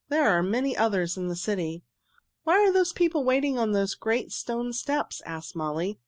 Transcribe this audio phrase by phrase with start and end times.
[0.09, 1.83] There are many others in the city."
[2.43, 5.99] "Why are the people waiting on those great stone steps?" asked Molly.